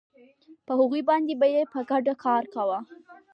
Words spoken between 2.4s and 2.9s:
کاوه